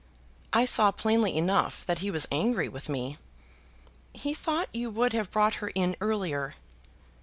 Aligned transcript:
"I 0.51 0.65
saw 0.65 0.89
plainly 0.91 1.37
enough 1.37 1.85
that 1.85 1.99
he 1.99 2.09
was 2.09 2.27
angry 2.31 2.67
with 2.67 2.89
me." 2.89 3.19
"He 4.13 4.33
thought 4.33 4.69
you 4.73 4.89
would 4.89 5.13
have 5.13 5.29
brought 5.29 5.53
her 5.61 5.67
in 5.75 5.95
earlier." 6.01 6.55